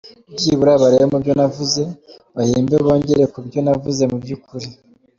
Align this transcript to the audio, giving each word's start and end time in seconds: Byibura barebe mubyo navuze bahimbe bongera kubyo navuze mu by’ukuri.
Byibura 0.35 0.81
barebe 0.81 1.05
mubyo 1.11 1.31
navuze 1.39 1.83
bahimbe 2.35 2.75
bongera 2.85 3.25
kubyo 3.33 3.59
navuze 3.65 4.03
mu 4.11 4.17
by’ukuri. 4.23 4.67